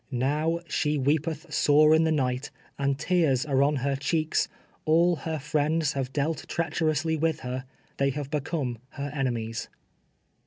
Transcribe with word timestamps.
Kow" 0.11 0.61
she 0.67 0.97
weepeth 0.97 1.53
sore 1.53 1.93
in 1.93 2.05
the 2.05 2.11
night, 2.11 2.49
and 2.79 2.97
teal's 2.97 3.45
are 3.45 3.61
on 3.61 3.75
her 3.85 3.95
cheeks: 3.95 4.47
all 4.83 5.17
her 5.17 5.37
friends 5.37 5.93
have 5.93 6.11
dealt 6.11 6.45
treacherously 6.47 7.15
with 7.15 7.41
her: 7.41 7.65
they 7.97 8.09
have 8.09 8.31
become 8.31 8.79
her 8.93 9.11
enemies." 9.13 9.69